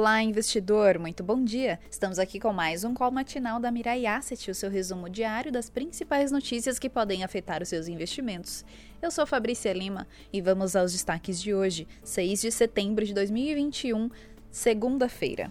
Olá, 0.00 0.22
investidor, 0.22 0.96
muito 0.96 1.24
bom 1.24 1.42
dia. 1.42 1.80
Estamos 1.90 2.20
aqui 2.20 2.38
com 2.38 2.52
mais 2.52 2.84
um 2.84 2.94
call 2.94 3.10
matinal 3.10 3.58
da 3.58 3.68
Mirai 3.68 4.06
Asset, 4.06 4.48
o 4.48 4.54
seu 4.54 4.70
resumo 4.70 5.10
diário 5.10 5.50
das 5.50 5.68
principais 5.68 6.30
notícias 6.30 6.78
que 6.78 6.88
podem 6.88 7.24
afetar 7.24 7.64
os 7.64 7.68
seus 7.68 7.88
investimentos. 7.88 8.64
Eu 9.02 9.10
sou 9.10 9.26
Fabrícia 9.26 9.72
Lima 9.72 10.06
e 10.32 10.40
vamos 10.40 10.76
aos 10.76 10.92
destaques 10.92 11.42
de 11.42 11.52
hoje, 11.52 11.88
6 12.04 12.42
de 12.42 12.52
setembro 12.52 13.04
de 13.04 13.12
2021, 13.12 14.08
segunda-feira. 14.52 15.50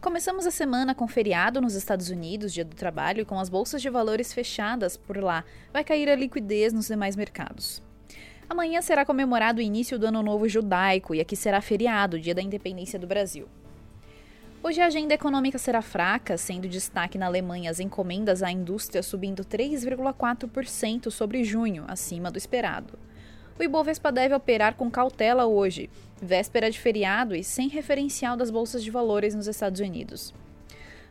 Começamos 0.00 0.46
a 0.46 0.50
semana 0.50 0.94
com 0.94 1.06
feriado 1.06 1.60
nos 1.60 1.74
Estados 1.74 2.08
Unidos, 2.08 2.54
Dia 2.54 2.64
do 2.64 2.74
Trabalho, 2.74 3.20
e 3.20 3.26
com 3.26 3.38
as 3.38 3.50
bolsas 3.50 3.82
de 3.82 3.90
valores 3.90 4.32
fechadas 4.32 4.96
por 4.96 5.18
lá. 5.18 5.44
Vai 5.70 5.84
cair 5.84 6.08
a 6.08 6.16
liquidez 6.16 6.72
nos 6.72 6.86
demais 6.86 7.14
mercados. 7.14 7.82
Amanhã 8.50 8.82
será 8.82 9.04
comemorado 9.04 9.60
o 9.60 9.62
início 9.62 9.96
do 9.96 10.06
Ano 10.06 10.24
Novo 10.24 10.48
Judaico 10.48 11.14
e 11.14 11.20
aqui 11.20 11.36
será 11.36 11.60
feriado, 11.60 12.18
Dia 12.18 12.34
da 12.34 12.42
Independência 12.42 12.98
do 12.98 13.06
Brasil. 13.06 13.46
Hoje 14.60 14.80
a 14.80 14.86
agenda 14.86 15.14
econômica 15.14 15.56
será 15.56 15.80
fraca, 15.80 16.36
sendo 16.36 16.66
destaque 16.66 17.16
na 17.16 17.26
Alemanha 17.26 17.70
as 17.70 17.78
encomendas 17.78 18.42
à 18.42 18.50
indústria 18.50 19.04
subindo 19.04 19.44
3,4% 19.44 21.12
sobre 21.12 21.44
junho, 21.44 21.84
acima 21.86 22.28
do 22.28 22.38
esperado. 22.38 22.98
O 23.56 23.62
Ibovespa 23.62 24.10
deve 24.10 24.34
operar 24.34 24.74
com 24.74 24.90
cautela 24.90 25.46
hoje, 25.46 25.88
véspera 26.20 26.68
de 26.68 26.80
feriado 26.80 27.36
e 27.36 27.44
sem 27.44 27.68
referencial 27.68 28.36
das 28.36 28.50
bolsas 28.50 28.82
de 28.82 28.90
valores 28.90 29.32
nos 29.32 29.46
Estados 29.46 29.80
Unidos. 29.80 30.34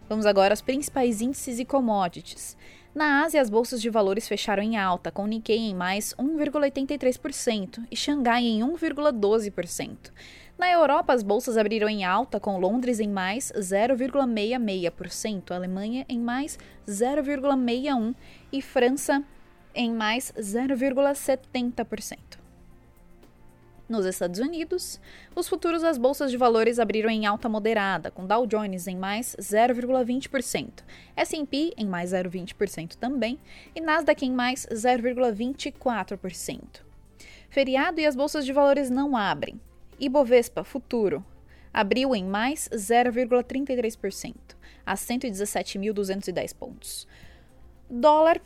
Vamos 0.10 0.26
agora 0.26 0.52
aos 0.52 0.62
principais 0.62 1.22
índices 1.22 1.58
e 1.58 1.64
commodities. 1.64 2.58
Na 2.94 3.24
Ásia, 3.24 3.40
as 3.40 3.50
bolsas 3.50 3.82
de 3.82 3.90
valores 3.90 4.28
fecharam 4.28 4.62
em 4.64 4.78
alta, 4.78 5.10
com 5.12 5.28
Nikkei 5.28 5.58
em 5.58 5.76
mais 5.76 6.16
1,83% 6.16 7.86
e 7.92 7.96
Xangai 7.96 8.44
em 8.44 8.62
1,12%. 8.62 10.12
Na 10.58 10.72
Europa, 10.72 11.14
as 11.14 11.22
bolsas 11.22 11.56
abriram 11.56 11.88
em 11.88 12.04
alta, 12.04 12.40
com 12.40 12.58
Londres 12.58 13.00
em 13.00 13.08
mais 13.08 13.54
0,66%, 13.56 15.52
Alemanha 15.52 16.04
em 16.10 16.20
mais 16.20 16.58
0,61% 16.88 18.16
e 18.52 18.60
França 18.62 19.24
em 19.74 19.94
mais 19.94 20.34
0,70%. 20.38 22.39
Nos 23.90 24.06
Estados 24.06 24.40
Unidos, 24.40 25.02
os 25.36 25.50
futuros 25.50 25.82
das 25.82 25.98
bolsas 25.98 26.30
de 26.30 26.38
valores 26.38 26.78
abriram 26.78 27.10
em 27.10 27.26
alta 27.26 27.50
moderada, 27.50 28.12
com 28.12 28.28
Dow 28.28 28.46
Jones 28.46 28.86
em 28.86 28.96
mais 28.96 29.36
0,20%, 29.40 30.84
S&P 31.16 31.74
em 31.76 31.88
mais 31.88 32.12
0,20% 32.12 32.94
também 32.98 33.40
e 33.76 33.82
Nasdaq 33.82 34.24
em 34.24 34.32
mais 34.32 34.68
0,24%. 34.72 36.62
Feriado 37.50 38.00
e 38.00 38.06
as 38.06 38.16
bolsas 38.16 38.46
de 38.46 38.54
valores 38.54 38.92
não 38.92 39.18
abrem. 39.18 39.60
Ibovespa 40.00 40.64
Futuro 40.64 41.26
abriu 41.74 42.16
em 42.16 42.24
mais 42.24 42.70
0,33%, 42.72 44.36
a 44.86 44.94
117.210 44.94 46.56
pontos. 46.56 47.08
Dólar 47.90 48.40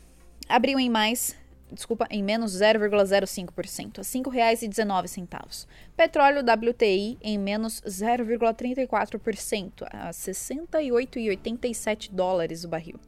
abriu 0.48 0.80
em 0.80 0.90
mais 0.90 1.36
desculpa, 1.74 2.08
em 2.10 2.24
menos 2.24 2.54
0,05%, 2.54 4.00
a 4.00 4.02
R$ 4.02 4.08
5,19. 4.08 5.68
Petróleo 5.96 6.42
WTI 6.42 7.20
em 7.22 7.38
menos 7.38 7.80
0,34%, 7.82 9.86
a 9.92 10.10
68,87 10.10 12.10
dólares 12.12 12.64
o 12.64 12.68
barril. 12.68 13.00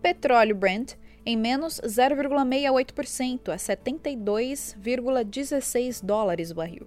Petróleo 0.00 0.54
Brent 0.54 0.94
em 1.26 1.36
menos 1.36 1.80
0,68%, 1.84 3.50
a 3.50 3.56
72,16 3.56 6.02
dólares 6.02 6.50
o 6.50 6.54
barril. 6.54 6.86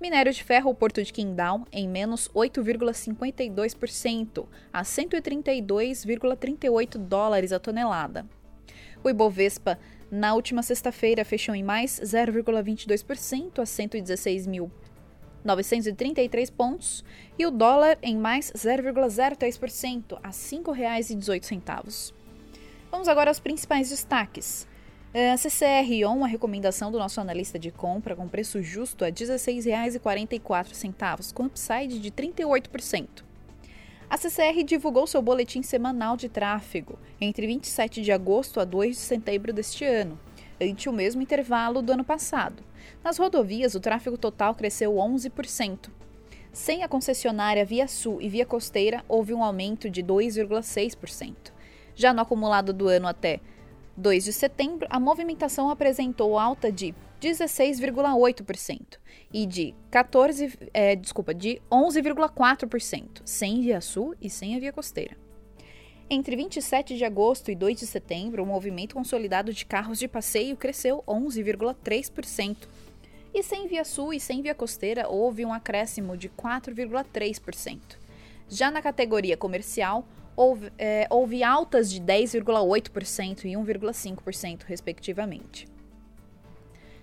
Minério 0.00 0.32
de 0.32 0.42
ferro 0.42 0.74
Porto 0.74 1.02
de 1.02 1.12
Qingdao 1.12 1.66
em 1.70 1.86
menos 1.88 2.30
8,52%, 2.30 4.48
a 4.72 4.82
132,38 4.82 6.98
dólares 6.98 7.52
a 7.52 7.60
tonelada. 7.60 8.26
O 9.04 9.10
Ibovespa 9.10 9.78
na 10.12 10.34
última 10.34 10.62
sexta-feira 10.62 11.24
fechou 11.24 11.54
em 11.54 11.62
mais 11.62 11.98
0,22% 12.04 13.58
a 13.58 13.62
116.933 13.62 16.52
pontos 16.52 17.02
e 17.38 17.46
o 17.46 17.50
dólar 17.50 17.96
em 18.02 18.18
mais 18.18 18.52
0,03% 18.52 20.18
a 20.22 20.28
R$ 20.28 20.34
5,18. 20.34 22.12
Vamos 22.90 23.08
agora 23.08 23.30
aos 23.30 23.40
principais 23.40 23.88
destaques. 23.88 24.68
A 25.14 25.38
CCR 25.38 26.04
ON, 26.06 26.22
a 26.24 26.28
recomendação 26.28 26.92
do 26.92 26.98
nosso 26.98 27.18
analista 27.18 27.58
de 27.58 27.70
compra 27.70 28.14
com 28.14 28.28
preço 28.28 28.62
justo 28.62 29.04
a 29.04 29.06
R$ 29.06 29.14
16,44, 29.14 31.32
com 31.32 31.46
upside 31.46 31.98
de 31.98 32.10
38%. 32.10 33.31
A 34.12 34.18
CCR 34.18 34.62
divulgou 34.62 35.06
seu 35.06 35.22
boletim 35.22 35.62
semanal 35.62 36.18
de 36.18 36.28
tráfego 36.28 36.98
entre 37.18 37.46
27 37.46 38.02
de 38.02 38.12
agosto 38.12 38.60
a 38.60 38.64
2 38.66 38.94
de 38.94 39.00
setembro 39.00 39.54
deste 39.54 39.86
ano, 39.86 40.20
ante 40.60 40.86
o 40.86 40.92
mesmo 40.92 41.22
intervalo 41.22 41.80
do 41.80 41.94
ano 41.94 42.04
passado. 42.04 42.62
Nas 43.02 43.16
rodovias, 43.16 43.74
o 43.74 43.80
tráfego 43.80 44.18
total 44.18 44.54
cresceu 44.54 44.92
11%. 44.92 45.88
Sem 46.52 46.82
a 46.82 46.88
concessionária 46.88 47.64
Via 47.64 47.88
Sul 47.88 48.20
e 48.20 48.28
Via 48.28 48.44
Costeira, 48.44 49.02
houve 49.08 49.32
um 49.32 49.42
aumento 49.42 49.88
de 49.88 50.02
2,6%. 50.02 51.50
Já 51.94 52.12
no 52.12 52.20
acumulado 52.20 52.74
do 52.74 52.88
ano 52.88 53.08
até 53.08 53.40
2 53.96 54.24
de 54.24 54.32
setembro, 54.32 54.86
a 54.90 54.98
movimentação 54.98 55.68
apresentou 55.68 56.38
alta 56.38 56.72
de 56.72 56.94
16,8% 57.20 58.98
e 59.32 59.46
de 59.46 59.74
14, 59.90 60.58
é, 60.72 60.96
desculpa, 60.96 61.32
de 61.34 61.60
11,4%, 61.70 63.22
sem 63.24 63.60
via 63.60 63.80
sul 63.80 64.14
e 64.20 64.28
sem 64.28 64.56
a 64.56 64.58
via 64.58 64.72
costeira. 64.72 65.16
Entre 66.10 66.36
27 66.36 66.96
de 66.96 67.04
agosto 67.04 67.50
e 67.50 67.54
2 67.54 67.80
de 67.80 67.86
setembro, 67.86 68.42
o 68.42 68.46
movimento 68.46 68.94
consolidado 68.94 69.52
de 69.52 69.64
carros 69.64 69.98
de 69.98 70.08
passeio 70.08 70.56
cresceu 70.56 71.02
11,3%. 71.06 72.68
E 73.34 73.42
sem 73.42 73.66
via 73.66 73.84
sul 73.84 74.12
e 74.12 74.20
sem 74.20 74.42
via 74.42 74.54
costeira 74.54 75.08
houve 75.08 75.44
um 75.46 75.54
acréscimo 75.54 76.16
de 76.16 76.28
4,3%. 76.28 77.96
Já 78.46 78.70
na 78.70 78.82
categoria 78.82 79.38
comercial, 79.38 80.06
houve, 80.36 80.72
é, 80.78 81.06
houve 81.10 81.42
altas 81.42 81.90
de 81.90 82.00
10,8% 82.00 83.44
e 83.44 83.52
1,5%, 83.52 84.62
respectivamente. 84.64 85.66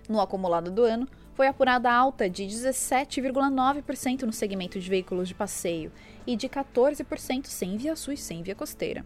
No 0.08 0.20
acumulado 0.20 0.70
do 0.70 0.82
ano, 0.82 1.08
foi 1.34 1.46
apurada 1.46 1.90
alta 1.90 2.28
de 2.28 2.44
17,9% 2.44 4.22
no 4.22 4.32
segmento 4.32 4.78
de 4.78 4.90
veículos 4.90 5.28
de 5.28 5.34
passeio 5.34 5.92
e 6.26 6.36
de 6.36 6.48
14% 6.48 7.46
sem 7.46 7.76
via 7.76 7.96
sul 7.96 8.14
e 8.14 8.16
sem 8.16 8.42
via 8.42 8.54
costeira. 8.54 9.04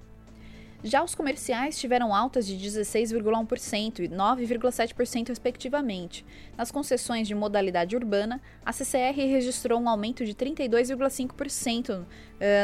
Já 0.87 1.03
os 1.03 1.15
comerciais 1.15 1.81
tiveram 1.81 2.15
altas 2.15 2.47
de 2.47 2.59
16,1% 2.59 4.01
e 4.01 4.09
9,7%, 4.09 5.29
respectivamente. 5.29 6.27
Nas 6.59 6.71
concessões 6.71 7.27
de 7.27 7.35
modalidade 7.35 7.97
urbana, 7.97 8.39
a 8.63 8.71
CCR 8.71 9.17
registrou 9.17 9.81
um 9.81 9.89
aumento 9.89 10.27
de 10.27 10.35
32,5% 10.35 12.03
uh, 12.03 12.07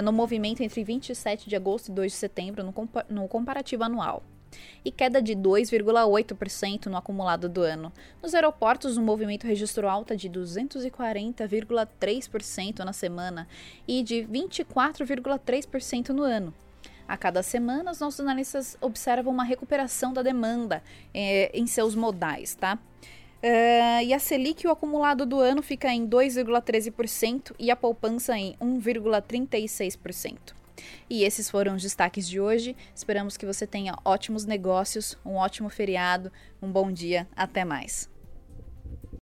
no 0.05 0.13
movimento 0.13 0.63
entre 0.63 0.85
27 0.85 1.49
de 1.49 1.57
agosto 1.57 1.89
e 1.89 1.95
2 1.95 2.13
de 2.13 2.19
setembro, 2.19 2.63
no 3.09 3.27
comparativo 3.27 3.85
anual 3.85 4.23
e 4.85 4.91
queda 4.91 5.23
de 5.23 5.35
2,8% 5.35 6.87
no 6.87 6.97
acumulado 6.99 7.49
do 7.49 7.63
ano. 7.63 7.91
Nos 8.23 8.35
aeroportos, 8.35 8.99
o 8.99 9.03
movimento 9.03 9.47
registrou 9.47 9.89
alta 9.89 10.15
de 10.15 10.29
240,3% 10.29 12.81
na 12.81 12.93
semana 12.93 13.49
e 13.89 14.03
de 14.03 14.29
24,3% 14.31 16.11
no 16.11 16.25
ano. 16.25 16.53
A 17.11 17.17
cada 17.17 17.43
semana, 17.43 17.91
os 17.91 17.99
nossos 17.99 18.21
analistas 18.21 18.79
observam 18.81 19.33
uma 19.33 19.43
recuperação 19.43 20.13
da 20.13 20.23
demanda 20.23 20.81
eh, 21.13 21.51
em 21.53 21.67
seus 21.67 21.97
modais, 21.97 22.55
tá? 22.55 22.79
Uh, 23.43 24.05
e 24.05 24.15
a 24.15 24.19
Selic, 24.21 24.65
o 24.65 24.71
acumulado 24.71 25.27
do 25.27 25.41
ano, 25.41 25.61
fica 25.61 25.93
em 25.93 26.07
2,13% 26.07 27.53
e 27.59 27.69
a 27.69 27.75
poupança 27.75 28.39
em 28.39 28.55
1,36%. 28.63 30.55
E 31.09 31.25
esses 31.25 31.51
foram 31.51 31.75
os 31.75 31.83
destaques 31.83 32.29
de 32.29 32.39
hoje. 32.39 32.77
Esperamos 32.95 33.37
que 33.37 33.45
você 33.45 33.67
tenha 33.67 33.97
ótimos 34.05 34.45
negócios, 34.45 35.19
um 35.27 35.35
ótimo 35.35 35.69
feriado, 35.69 36.31
um 36.63 36.71
bom 36.71 36.93
dia. 36.93 37.27
Até 37.35 37.65
mais. 37.65 38.09